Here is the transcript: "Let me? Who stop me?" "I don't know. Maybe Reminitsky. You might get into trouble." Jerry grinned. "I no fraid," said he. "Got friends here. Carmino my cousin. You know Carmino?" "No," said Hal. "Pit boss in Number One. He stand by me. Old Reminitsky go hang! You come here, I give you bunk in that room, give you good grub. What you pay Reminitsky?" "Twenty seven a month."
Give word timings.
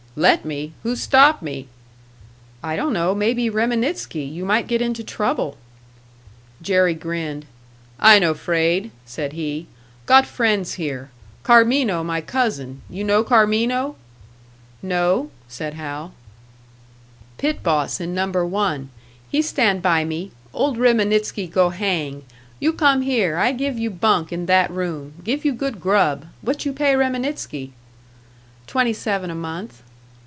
"Let 0.13 0.43
me? 0.43 0.73
Who 0.83 0.97
stop 0.97 1.41
me?" 1.41 1.69
"I 2.61 2.75
don't 2.75 2.91
know. 2.91 3.15
Maybe 3.15 3.49
Reminitsky. 3.49 4.25
You 4.29 4.43
might 4.43 4.67
get 4.67 4.81
into 4.81 5.05
trouble." 5.05 5.55
Jerry 6.61 6.93
grinned. 6.93 7.45
"I 7.97 8.19
no 8.19 8.33
fraid," 8.33 8.91
said 9.05 9.31
he. 9.31 9.67
"Got 10.05 10.25
friends 10.27 10.73
here. 10.73 11.11
Carmino 11.43 12.03
my 12.03 12.19
cousin. 12.19 12.81
You 12.89 13.05
know 13.05 13.23
Carmino?" 13.23 13.95
"No," 14.81 15.31
said 15.47 15.75
Hal. 15.75 16.13
"Pit 17.37 17.63
boss 17.63 18.01
in 18.01 18.13
Number 18.13 18.45
One. 18.45 18.89
He 19.29 19.41
stand 19.41 19.81
by 19.81 20.03
me. 20.03 20.31
Old 20.53 20.77
Reminitsky 20.77 21.47
go 21.49 21.69
hang! 21.69 22.25
You 22.59 22.73
come 22.73 23.01
here, 23.01 23.37
I 23.37 23.53
give 23.53 23.79
you 23.79 23.89
bunk 23.89 24.33
in 24.33 24.45
that 24.47 24.71
room, 24.71 25.13
give 25.23 25.45
you 25.45 25.53
good 25.53 25.79
grub. 25.79 26.25
What 26.41 26.65
you 26.65 26.73
pay 26.73 26.95
Reminitsky?" 26.97 27.71
"Twenty 28.67 28.91
seven 28.91 29.31
a 29.31 29.35
month." 29.35 29.83